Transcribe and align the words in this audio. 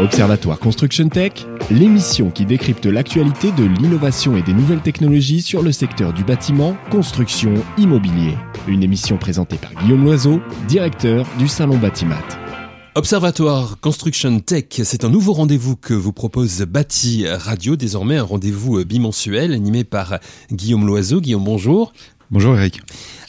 Observatoire 0.00 0.58
Construction 0.58 1.08
Tech, 1.08 1.46
l'émission 1.70 2.32
qui 2.32 2.44
décrypte 2.44 2.84
l'actualité 2.86 3.52
de 3.52 3.62
l'innovation 3.62 4.36
et 4.36 4.42
des 4.42 4.52
nouvelles 4.52 4.80
technologies 4.80 5.40
sur 5.40 5.62
le 5.62 5.70
secteur 5.70 6.12
du 6.12 6.24
bâtiment, 6.24 6.76
construction, 6.90 7.54
immobilier. 7.78 8.34
Une 8.66 8.82
émission 8.82 9.18
présentée 9.18 9.56
par 9.56 9.72
Guillaume 9.74 10.04
Loiseau, 10.04 10.40
directeur 10.66 11.24
du 11.38 11.46
Salon 11.46 11.78
Batimat. 11.78 12.24
Observatoire 12.96 13.78
Construction 13.80 14.40
Tech, 14.40 14.64
c'est 14.82 15.04
un 15.04 15.10
nouveau 15.10 15.32
rendez-vous 15.32 15.76
que 15.76 15.94
vous 15.94 16.12
propose 16.12 16.62
Bâti 16.62 17.28
Radio, 17.28 17.76
désormais 17.76 18.16
un 18.16 18.24
rendez-vous 18.24 18.84
bimensuel 18.84 19.52
animé 19.52 19.84
par 19.84 20.18
Guillaume 20.50 20.88
Loiseau. 20.88 21.20
Guillaume, 21.20 21.44
bonjour. 21.44 21.92
Bonjour 22.32 22.56
Eric. 22.56 22.80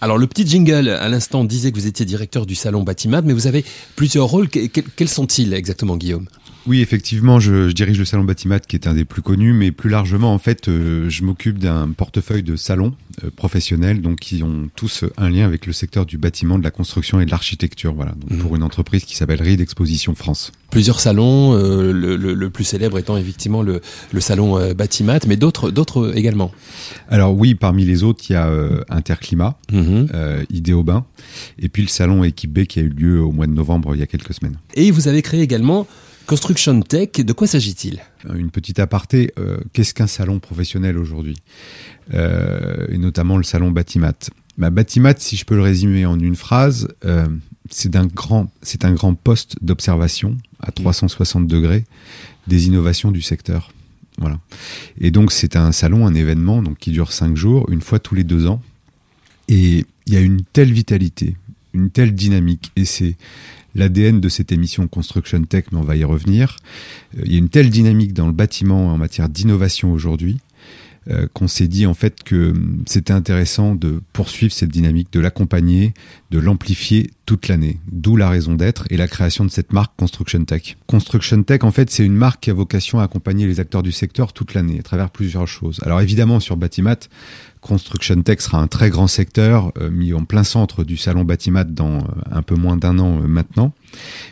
Alors 0.01 0.17
le 0.17 0.25
petit 0.25 0.47
jingle 0.47 0.89
à 0.89 1.09
l'instant 1.09 1.43
disait 1.43 1.71
que 1.71 1.77
vous 1.77 1.85
étiez 1.85 2.07
directeur 2.07 2.47
du 2.47 2.55
salon 2.55 2.81
Batimat, 2.81 3.21
mais 3.21 3.33
vous 3.33 3.45
avez 3.45 3.63
plusieurs 3.95 4.25
rôles. 4.25 4.49
Quels 4.49 5.09
sont-ils 5.09 5.53
exactement, 5.53 5.95
Guillaume? 5.95 6.25
Oui, 6.67 6.81
effectivement, 6.81 7.39
je, 7.39 7.71
dirige 7.71 7.99
le 7.99 8.05
salon 8.05 8.23
Batimat, 8.23 8.59
qui 8.59 8.75
est 8.75 8.87
un 8.87 8.95
des 8.95 9.05
plus 9.05 9.21
connus, 9.21 9.53
mais 9.53 9.71
plus 9.71 9.89
largement, 9.89 10.33
en 10.33 10.39
fait, 10.39 10.67
euh, 10.67 11.09
je 11.09 11.23
m'occupe 11.23 11.59
d'un 11.59 11.89
portefeuille 11.91 12.41
de 12.41 12.55
salons 12.55 12.93
euh, 13.23 13.29
professionnels, 13.35 14.01
donc 14.01 14.19
qui 14.19 14.41
ont 14.41 14.69
tous 14.75 15.05
un 15.17 15.29
lien 15.29 15.45
avec 15.45 15.67
le 15.67 15.73
secteur 15.73 16.07
du 16.07 16.17
bâtiment, 16.17 16.57
de 16.57 16.63
la 16.63 16.71
construction 16.71 17.19
et 17.19 17.25
de 17.25 17.31
l'architecture. 17.31 17.93
Voilà, 17.93 18.13
donc, 18.13 18.31
mmh. 18.31 18.41
pour 18.41 18.55
une 18.55 18.63
entreprise 18.63 19.05
qui 19.05 19.15
s'appelle 19.15 19.43
Reed 19.43 19.61
Exposition 19.61 20.15
France. 20.15 20.51
Plusieurs 20.71 20.99
salons, 20.99 21.53
euh, 21.53 21.93
le, 21.93 22.49
plus 22.49 22.63
célèbre 22.63 22.97
étant 22.97 23.15
effectivement 23.15 23.61
le, 23.61 23.81
salon 24.19 24.73
Batimat, 24.73 25.19
mais 25.27 25.37
d'autres, 25.37 25.69
d'autres 25.69 26.17
également. 26.17 26.51
Alors 27.09 27.35
oui, 27.35 27.53
parmi 27.53 27.85
les 27.85 28.03
autres, 28.03 28.23
il 28.29 28.33
y 28.33 28.35
a 28.35 28.49
Interclimat, 28.89 29.59
mmh. 29.71 30.05
Idéobain, 30.49 31.05
et 31.59 31.69
puis 31.69 31.83
le 31.83 31.87
salon 31.87 32.23
Équipe 32.23 32.51
B 32.51 32.65
qui 32.65 32.79
a 32.79 32.81
eu 32.81 32.89
lieu 32.89 33.21
au 33.21 33.31
mois 33.31 33.45
de 33.45 33.53
novembre 33.53 33.93
il 33.93 33.99
y 33.99 34.03
a 34.03 34.07
quelques 34.07 34.33
semaines. 34.33 34.57
Et 34.73 34.89
vous 34.91 35.07
avez 35.07 35.21
créé 35.21 35.41
également 35.41 35.87
Construction 36.25 36.81
Tech, 36.81 37.11
de 37.11 37.33
quoi 37.33 37.47
s'agit-il? 37.47 38.01
Une 38.33 38.49
petite 38.49 38.79
aparté, 38.79 39.31
euh, 39.37 39.57
qu'est-ce 39.73 39.93
qu'un 39.93 40.07
salon 40.07 40.39
professionnel 40.39 40.97
aujourd'hui? 40.97 41.35
Euh, 42.13 42.87
Et 42.89 42.97
notamment 42.97 43.37
le 43.37 43.43
salon 43.43 43.71
Batimat. 43.71 44.13
Bah, 44.57 44.69
Batimat, 44.69 45.15
si 45.17 45.35
je 45.35 45.45
peux 45.45 45.55
le 45.55 45.61
résumer 45.61 46.05
en 46.05 46.19
une 46.19 46.35
phrase, 46.35 46.87
euh, 47.05 47.27
c'est 47.69 47.95
un 47.95 48.05
grand, 48.05 48.51
c'est 48.61 48.85
un 48.85 48.93
grand 48.93 49.13
poste 49.13 49.57
d'observation 49.61 50.37
à 50.61 50.71
360 50.71 51.47
degrés 51.47 51.83
des 52.47 52.67
innovations 52.67 53.11
du 53.11 53.21
secteur. 53.21 53.71
Voilà. 54.17 54.39
Et 54.99 55.11
donc 55.11 55.31
c'est 55.31 55.55
un 55.55 55.71
salon, 55.71 56.07
un 56.07 56.15
événement, 56.15 56.61
donc 56.61 56.77
qui 56.77 56.91
dure 56.91 57.11
cinq 57.11 57.35
jours, 57.35 57.69
une 57.69 57.81
fois 57.81 57.99
tous 57.99 58.15
les 58.15 58.23
deux 58.23 58.47
ans. 58.47 58.61
Et 59.47 59.85
il 60.07 60.13
y 60.13 60.17
a 60.17 60.21
une 60.21 60.41
telle 60.41 60.71
vitalité, 60.71 61.35
une 61.73 61.89
telle 61.89 62.15
dynamique, 62.15 62.71
et 62.75 62.85
c'est 62.85 63.17
l'ADN 63.75 64.19
de 64.19 64.29
cette 64.29 64.51
émission 64.51 64.87
Construction 64.87 65.43
Tech, 65.43 65.65
mais 65.71 65.77
on 65.77 65.83
va 65.83 65.95
y 65.95 66.03
revenir. 66.03 66.57
Euh, 67.17 67.21
il 67.25 67.33
y 67.33 67.35
a 67.35 67.39
une 67.39 67.49
telle 67.49 67.69
dynamique 67.69 68.13
dans 68.13 68.27
le 68.27 68.33
bâtiment 68.33 68.87
en 68.87 68.97
matière 68.97 69.29
d'innovation 69.29 69.91
aujourd'hui 69.91 70.39
euh, 71.09 71.27
qu'on 71.33 71.47
s'est 71.47 71.67
dit 71.67 71.85
en 71.85 71.93
fait 71.93 72.23
que 72.23 72.51
hum, 72.51 72.83
c'était 72.87 73.13
intéressant 73.13 73.75
de 73.75 74.01
poursuivre 74.13 74.51
cette 74.51 74.71
dynamique, 74.71 75.11
de 75.11 75.19
l'accompagner, 75.19 75.93
de 76.31 76.39
l'amplifier 76.39 77.11
toute 77.25 77.47
l'année. 77.47 77.79
D'où 77.91 78.17
la 78.17 78.29
raison 78.29 78.55
d'être 78.55 78.85
et 78.89 78.97
la 78.97 79.07
création 79.07 79.45
de 79.45 79.51
cette 79.51 79.71
marque 79.71 79.93
Construction 79.97 80.43
Tech. 80.45 80.77
Construction 80.87 81.43
Tech, 81.43 81.63
en 81.63 81.71
fait, 81.71 81.89
c'est 81.89 82.05
une 82.05 82.15
marque 82.15 82.43
qui 82.43 82.49
a 82.49 82.53
vocation 82.53 82.99
à 82.99 83.03
accompagner 83.03 83.45
les 83.47 83.59
acteurs 83.59 83.83
du 83.83 83.91
secteur 83.91 84.33
toute 84.33 84.53
l'année 84.53 84.79
à 84.79 84.83
travers 84.83 85.09
plusieurs 85.09 85.47
choses. 85.47 85.79
Alors 85.83 86.01
évidemment, 86.01 86.39
sur 86.39 86.57
Batimat, 86.57 86.97
Construction 87.61 88.21
Tech 88.21 88.41
sera 88.41 88.59
un 88.59 88.67
très 88.67 88.89
grand 88.89 89.07
secteur 89.07 89.71
euh, 89.79 89.89
mis 89.89 90.13
en 90.13 90.23
plein 90.25 90.43
centre 90.43 90.83
du 90.83 90.97
salon 90.97 91.23
Batimat 91.23 91.63
dans 91.63 91.97
euh, 91.97 92.01
un 92.31 92.41
peu 92.41 92.55
moins 92.55 92.77
d'un 92.77 92.99
an 92.99 93.21
maintenant. 93.27 93.73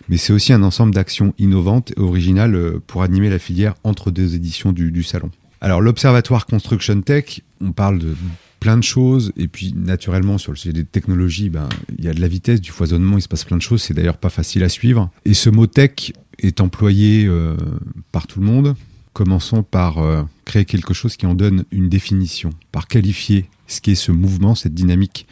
Mais 0.10 0.18
c'est 0.18 0.34
aussi 0.34 0.54
un 0.54 0.64
ensemble 0.64 0.94
d'actions 0.94 1.34
innovantes 1.38 1.92
et 1.98 2.00
originales 2.00 2.80
pour 2.86 3.04
animer 3.04 3.30
la 3.30 3.40
filière 3.40 3.76
entre 3.84 4.12
deux 4.12 4.36
éditions 4.36 4.72
du, 4.72 5.04
salon. 5.04 5.32
Alors 5.64 5.80
l'Observatoire 5.80 6.46
Construction 6.46 7.00
Tech, 7.02 7.40
on 7.62 7.72
parle 7.72 7.98
de 7.98 8.18
plein 8.60 8.76
de 8.76 8.84
choses 8.84 9.32
et 9.38 9.48
puis 9.48 9.74
naturellement 9.74 10.38
sur 10.38 10.52
le 10.52 10.58
sujet 10.58 10.74
des 10.74 10.84
technologies, 10.84 11.50
ben 11.50 11.70
il 11.98 12.04
y 12.04 12.10
a 12.10 12.14
de 12.14 12.20
la 12.20 12.28
vitesse, 12.28 12.60
du 12.60 12.72
foisonnement, 12.72 13.18
il 13.18 13.22
se 13.22 13.30
passe 13.30 13.46
plein 13.46 13.56
de 13.56 13.62
choses. 13.62 13.82
C'est 13.82 13.94
d'ailleurs 13.94 14.18
pas 14.18 14.30
facile 14.30 14.64
à 14.64 14.70
suivre. 14.70 15.10
Et 15.24 15.34
ce 15.34 15.50
mot 15.50 15.66
tech 15.66 16.12
est 16.38 16.60
employé 16.60 17.30
par 18.12 18.28
tout 18.28 18.42
le 18.42 18.46
monde 18.46 18.76
Commençons 19.14 19.62
par 19.62 20.00
euh, 20.00 20.24
créer 20.44 20.66
quelque 20.66 20.94
chose 20.94 21.18
qui 21.18 21.26
en 21.28 21.36
donne 21.36 21.66
une 21.72 21.88
définition, 21.88 22.50
par 22.72 22.88
qualifier 22.88 23.48
ce 23.68 23.80
qui 23.80 23.92
est 23.92 23.96
ce 23.96 24.12
mouvement, 24.12 24.56
cette 24.56 24.74
dynamique 24.74 25.28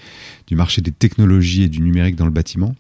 du 0.48 0.56
marché 0.56 0.82
des 0.82 0.92
technologies 0.92 1.64
et 1.64 1.68
du 1.68 1.82
numérique 1.82 2.16
dans 2.16 2.26
le 2.26 2.32
bâtiment. 2.32 2.76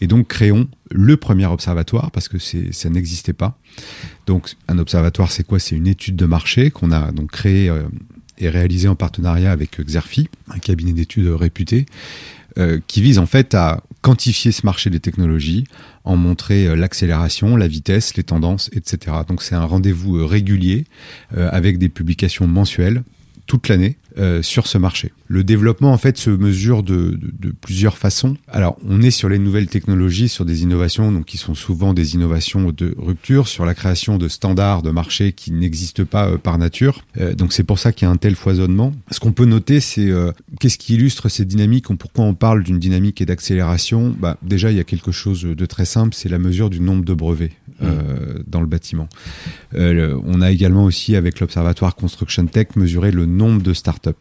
Et 0.00 0.06
donc 0.06 0.28
créons 0.28 0.68
le 0.90 1.16
premier 1.16 1.46
observatoire, 1.46 2.10
parce 2.12 2.28
que 2.28 2.38
ça 2.38 2.90
n'existait 2.90 3.32
pas. 3.32 3.58
Donc 4.26 4.54
un 4.68 4.78
observatoire, 4.78 5.32
c'est 5.32 5.44
quoi? 5.44 5.58
C'est 5.58 5.74
une 5.74 5.88
étude 5.88 6.16
de 6.16 6.26
marché 6.26 6.70
qu'on 6.70 6.92
a 6.92 7.12
donc 7.12 7.32
créée 7.32 7.68
euh, 7.68 7.82
et 8.38 8.48
réalisée 8.48 8.88
en 8.88 8.94
partenariat 8.94 9.50
avec 9.50 9.80
Xerfi, 9.80 10.28
un 10.48 10.58
cabinet 10.58 10.92
d'études 10.92 11.26
réputé, 11.28 11.86
euh, 12.58 12.80
qui 12.86 13.02
vise 13.02 13.18
en 13.18 13.26
fait 13.26 13.54
à 13.54 13.82
quantifier 14.06 14.52
ce 14.52 14.64
marché 14.64 14.88
des 14.88 15.00
technologies, 15.00 15.64
en 16.04 16.14
montrer 16.14 16.68
euh, 16.68 16.76
l'accélération, 16.76 17.56
la 17.56 17.66
vitesse, 17.66 18.16
les 18.16 18.22
tendances, 18.22 18.70
etc. 18.72 19.16
Donc 19.26 19.42
c'est 19.42 19.56
un 19.56 19.64
rendez-vous 19.64 20.18
euh, 20.18 20.24
régulier 20.24 20.84
avec 21.36 21.78
des 21.78 21.88
publications 21.88 22.46
mensuelles 22.46 23.02
toute 23.46 23.68
l'année 23.68 23.96
euh, 24.18 24.42
sur 24.42 24.66
ce 24.66 24.78
marché. 24.78 25.12
Le 25.28 25.44
développement, 25.44 25.92
en 25.92 25.98
fait, 25.98 26.16
se 26.16 26.30
mesure 26.30 26.82
de, 26.82 27.18
de, 27.20 27.50
plusieurs 27.50 27.98
façons. 27.98 28.36
Alors, 28.48 28.78
on 28.88 29.02
est 29.02 29.10
sur 29.10 29.28
les 29.28 29.38
nouvelles 29.38 29.66
technologies, 29.66 30.28
sur 30.28 30.46
des 30.46 30.62
innovations, 30.62 31.12
donc 31.12 31.26
qui 31.26 31.36
sont 31.36 31.54
souvent 31.54 31.92
des 31.92 32.14
innovations 32.14 32.70
de 32.70 32.94
rupture, 32.96 33.46
sur 33.46 33.66
la 33.66 33.74
création 33.74 34.16
de 34.16 34.28
standards 34.28 34.82
de 34.82 34.90
marché 34.90 35.32
qui 35.32 35.52
n'existent 35.52 36.04
pas 36.04 36.28
euh, 36.28 36.38
par 36.38 36.56
nature. 36.56 37.04
Euh, 37.20 37.34
donc, 37.34 37.52
c'est 37.52 37.62
pour 37.62 37.78
ça 37.78 37.92
qu'il 37.92 38.06
y 38.06 38.08
a 38.08 38.12
un 38.12 38.16
tel 38.16 38.36
foisonnement. 38.36 38.92
Ce 39.10 39.20
qu'on 39.20 39.32
peut 39.32 39.44
noter, 39.44 39.80
c'est 39.80 40.10
qu'est-ce 40.60 40.78
qui 40.78 40.94
illustre 40.94 41.28
cette 41.28 41.48
dynamique, 41.48 41.86
pourquoi 41.98 42.24
on 42.24 42.34
parle 42.34 42.62
d'une 42.62 42.78
dynamique 42.78 43.20
et 43.20 43.26
d'accélération? 43.26 44.14
Bah, 44.18 44.38
déjà, 44.42 44.70
il 44.70 44.78
y 44.78 44.80
a 44.80 44.84
quelque 44.84 45.12
chose 45.12 45.42
de 45.42 45.66
très 45.66 45.84
simple, 45.84 46.14
c'est 46.14 46.28
la 46.30 46.38
mesure 46.38 46.70
du 46.70 46.80
nombre 46.80 47.04
de 47.04 47.12
brevets. 47.12 47.52
Mmh. 47.78 48.44
dans 48.46 48.62
le 48.62 48.66
bâtiment. 48.66 49.06
on 49.74 50.40
a 50.40 50.50
également 50.50 50.84
aussi 50.84 51.14
avec 51.14 51.40
l'Observatoire 51.40 51.94
Construction 51.94 52.46
Tech 52.46 52.68
mesuré 52.74 53.10
le 53.10 53.26
nombre 53.26 53.60
de 53.60 53.74
startups. 53.74 54.12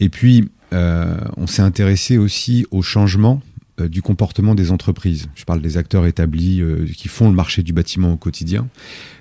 Et 0.00 0.08
puis, 0.08 0.48
euh, 0.72 1.16
on 1.36 1.46
s'est 1.46 1.62
intéressé 1.62 2.18
aussi 2.18 2.66
au 2.70 2.82
changement 2.82 3.40
euh, 3.80 3.88
du 3.88 4.02
comportement 4.02 4.54
des 4.54 4.72
entreprises. 4.72 5.28
Je 5.34 5.44
parle 5.44 5.60
des 5.60 5.76
acteurs 5.76 6.06
établis 6.06 6.60
euh, 6.60 6.86
qui 6.86 7.08
font 7.08 7.28
le 7.28 7.34
marché 7.34 7.62
du 7.62 7.72
bâtiment 7.72 8.12
au 8.12 8.16
quotidien. 8.16 8.68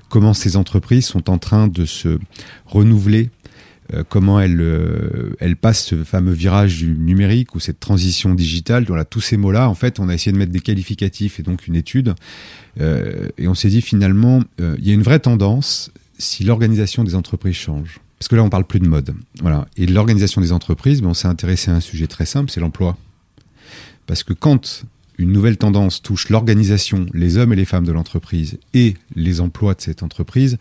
Comment 0.09 0.33
ces 0.33 0.55
entreprises 0.55 1.05
sont 1.05 1.29
en 1.29 1.37
train 1.37 1.67
de 1.67 1.85
se 1.85 2.19
renouveler 2.65 3.29
comment 4.09 4.39
elles, 4.39 4.63
elles 5.39 5.55
passent 5.55 5.85
ce 5.85 6.03
fameux 6.03 6.31
virage 6.31 6.77
du 6.77 6.89
numérique 6.89 7.55
ou 7.55 7.59
cette 7.59 7.79
transition 7.79 8.33
digitale. 8.33 8.85
Voilà, 8.87 9.05
tous 9.05 9.21
ces 9.21 9.37
mots-là, 9.37 9.69
en 9.69 9.75
fait, 9.75 9.99
on 9.99 10.09
a 10.09 10.13
essayé 10.13 10.31
de 10.31 10.37
mettre 10.37 10.51
des 10.51 10.59
qualificatifs 10.59 11.39
et 11.39 11.43
donc 11.43 11.67
une 11.67 11.75
étude. 11.75 12.15
et 12.79 13.47
on 13.47 13.53
s'est 13.53 13.69
dit 13.69 13.81
finalement, 13.81 14.43
il 14.59 14.85
y 14.85 14.91
a 14.91 14.93
une 14.93 15.03
vraie 15.03 15.19
tendance 15.19 15.91
si 16.17 16.43
l'organisation 16.43 17.03
des 17.03 17.15
entreprises 17.15 17.55
change 17.55 17.99
parce 18.19 18.29
que 18.29 18.35
là, 18.35 18.43
on 18.43 18.49
parle 18.49 18.65
plus 18.65 18.79
de 18.79 18.87
mode. 18.87 19.13
Voilà. 19.41 19.67
Et 19.77 19.85
l'organisation 19.85 20.41
des 20.41 20.51
entreprises, 20.51 21.01
ben, 21.01 21.09
on 21.09 21.13
s'est 21.13 21.27
intéressé 21.27 21.71
à 21.71 21.75
un 21.75 21.79
sujet 21.79 22.07
très 22.07 22.25
simple, 22.25 22.49
c'est 22.49 22.59
l'emploi. 22.59 22.97
Parce 24.07 24.23
que 24.23 24.33
quand 24.33 24.85
une 25.17 25.31
nouvelle 25.31 25.57
tendance 25.57 26.01
touche 26.01 26.29
l'organisation, 26.29 27.05
les 27.13 27.37
hommes 27.37 27.53
et 27.53 27.55
les 27.55 27.65
femmes 27.65 27.85
de 27.85 27.91
l'entreprise 27.91 28.57
et 28.73 28.95
les 29.15 29.41
emplois 29.41 29.73
de 29.73 29.81
cette 29.81 30.03
entreprise, 30.03 30.57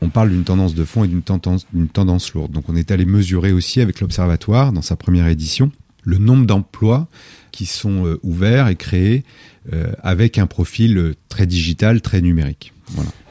on 0.00 0.08
parle 0.08 0.30
d'une 0.30 0.44
tendance 0.44 0.74
de 0.74 0.84
fond 0.84 1.04
et 1.04 1.08
d'une 1.08 1.22
tendance, 1.22 1.66
tendance 1.92 2.32
lourde. 2.34 2.52
Donc 2.52 2.68
on 2.68 2.76
est 2.76 2.90
allé 2.90 3.04
mesurer 3.04 3.52
aussi 3.52 3.80
avec 3.80 4.00
l'Observatoire, 4.00 4.72
dans 4.72 4.82
sa 4.82 4.96
première 4.96 5.28
édition, 5.28 5.70
le 6.02 6.18
nombre 6.18 6.46
d'emplois 6.46 7.08
qui 7.52 7.66
sont 7.66 8.06
euh, 8.06 8.18
ouverts 8.22 8.68
et 8.68 8.76
créés 8.76 9.24
euh, 9.72 9.92
avec 10.02 10.36
un 10.36 10.46
profil 10.46 10.98
euh, 10.98 11.14
très 11.28 11.46
digital, 11.46 12.02
très 12.02 12.20
numérique. 12.20 12.74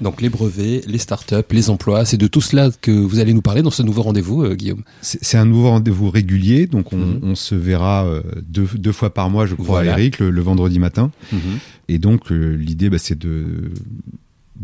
Donc 0.01 0.19
les 0.19 0.29
brevets, 0.29 0.81
les 0.87 0.97
startups, 0.97 1.35
les 1.51 1.69
emplois, 1.69 2.05
c'est 2.05 2.17
de 2.17 2.25
tout 2.25 2.41
cela 2.41 2.71
que 2.81 2.89
vous 2.89 3.19
allez 3.19 3.33
nous 3.33 3.43
parler 3.43 3.61
dans 3.61 3.69
ce 3.69 3.83
nouveau 3.83 4.01
rendez-vous, 4.01 4.43
euh, 4.43 4.55
Guillaume. 4.55 4.81
C'est 5.01 5.37
un 5.37 5.45
nouveau 5.45 5.69
rendez-vous 5.69 6.09
régulier, 6.09 6.65
donc 6.65 6.91
on, 6.91 6.97
mhm. 6.97 7.35
se 7.35 7.53
verra 7.53 8.09
deux, 8.47 8.91
fois 8.91 9.13
par 9.13 9.29
mois, 9.29 9.45
je 9.45 9.53
crois, 9.53 9.85
Eric, 9.85 10.17
le, 10.17 10.41
vendredi 10.41 10.79
matin. 10.79 11.11
Mhm. 11.31 11.59
Et 11.87 11.99
donc 11.99 12.31
euh, 12.31 12.55
l'idée, 12.55 12.89
bah, 12.89 12.97
c'est 12.97 13.17
de 13.17 13.71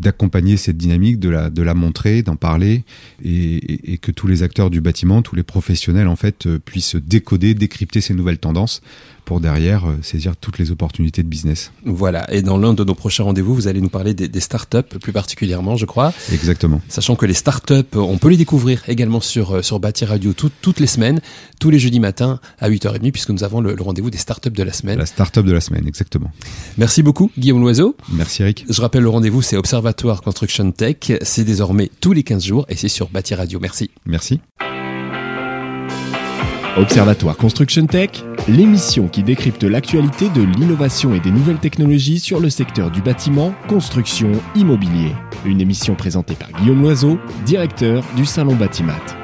d'accompagner 0.00 0.56
cette 0.56 0.76
dynamique, 0.76 1.18
de 1.18 1.28
la, 1.28 1.50
de 1.50 1.62
la 1.62 1.74
montrer, 1.74 2.22
d'en 2.22 2.36
parler, 2.36 2.84
et, 3.24 3.98
que 3.98 4.10
tous 4.10 4.26
les 4.26 4.42
acteurs 4.42 4.70
du 4.70 4.80
bâtiment, 4.80 5.22
tous 5.22 5.36
les 5.36 5.42
professionnels 5.42 6.08
en 6.08 6.16
fait, 6.16 6.48
puissent 6.58 6.96
décoder, 6.96 7.54
décrypter 7.54 8.00
ces 8.00 8.14
nouvelles 8.14 8.38
tendances 8.38 8.82
pour 9.30 9.38
derrière 9.38 9.88
euh, 9.88 9.96
saisir 10.02 10.34
toutes 10.36 10.58
les 10.58 10.72
opportunités 10.72 11.22
de 11.22 11.28
business. 11.28 11.70
Voilà, 11.84 12.28
et 12.34 12.42
dans 12.42 12.58
l'un 12.58 12.74
de 12.74 12.82
nos 12.82 12.96
prochains 12.96 13.22
rendez-vous, 13.22 13.54
vous 13.54 13.68
allez 13.68 13.80
nous 13.80 13.88
parler 13.88 14.12
des, 14.12 14.26
des 14.26 14.40
startups 14.40 14.82
plus 15.00 15.12
particulièrement, 15.12 15.76
je 15.76 15.86
crois. 15.86 16.12
Exactement. 16.32 16.80
Sachant 16.88 17.14
que 17.14 17.26
les 17.26 17.34
startups, 17.34 17.94
on 17.94 18.18
peut 18.18 18.28
les 18.28 18.36
découvrir 18.36 18.82
également 18.88 19.20
sur, 19.20 19.58
euh, 19.58 19.62
sur 19.62 19.78
Bâti 19.78 20.04
Radio 20.04 20.32
tout- 20.32 20.50
toutes 20.62 20.80
les 20.80 20.88
semaines, 20.88 21.20
tous 21.60 21.70
les 21.70 21.78
jeudis 21.78 22.00
matins 22.00 22.40
à 22.58 22.68
8h30, 22.68 23.12
puisque 23.12 23.30
nous 23.30 23.44
avons 23.44 23.60
le, 23.60 23.76
le 23.76 23.82
rendez-vous 23.84 24.10
des 24.10 24.18
startups 24.18 24.50
de 24.50 24.62
la 24.64 24.72
semaine. 24.72 24.98
La 24.98 25.06
start-up 25.06 25.46
de 25.46 25.52
la 25.52 25.60
semaine, 25.60 25.86
exactement. 25.86 26.32
Merci 26.76 27.04
beaucoup, 27.04 27.30
Guillaume 27.38 27.60
Loiseau. 27.60 27.96
Merci 28.12 28.42
Eric. 28.42 28.66
Je 28.68 28.80
rappelle 28.80 29.04
le 29.04 29.10
rendez-vous, 29.10 29.42
c'est 29.42 29.56
Observatoire 29.56 30.22
Construction 30.22 30.72
Tech. 30.72 30.96
C'est 31.22 31.44
désormais 31.44 31.88
tous 32.00 32.12
les 32.12 32.24
15 32.24 32.44
jours 32.44 32.66
et 32.68 32.74
c'est 32.74 32.88
sur 32.88 33.08
Bâti 33.10 33.36
Radio. 33.36 33.60
Merci. 33.60 33.90
Merci. 34.06 34.40
Observatoire 36.76 37.36
Construction 37.36 37.86
Tech, 37.86 38.10
l'émission 38.48 39.08
qui 39.08 39.24
décrypte 39.24 39.64
l'actualité 39.64 40.28
de 40.28 40.42
l'innovation 40.42 41.14
et 41.14 41.20
des 41.20 41.32
nouvelles 41.32 41.58
technologies 41.58 42.20
sur 42.20 42.38
le 42.38 42.48
secteur 42.48 42.92
du 42.92 43.02
bâtiment, 43.02 43.52
construction, 43.68 44.30
immobilier. 44.54 45.12
Une 45.44 45.60
émission 45.60 45.96
présentée 45.96 46.34
par 46.34 46.48
Guillaume 46.60 46.82
Loiseau, 46.82 47.18
directeur 47.44 48.04
du 48.16 48.24
Salon 48.24 48.54
Batimat. 48.54 49.19